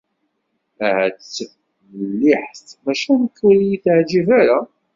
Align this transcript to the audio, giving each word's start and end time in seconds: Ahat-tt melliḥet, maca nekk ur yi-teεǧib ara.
Ahat-tt 0.87 1.51
melliḥet, 1.99 2.67
maca 2.83 3.13
nekk 3.21 3.37
ur 3.49 3.57
yi-teεǧib 3.67 4.27
ara. 4.39 4.59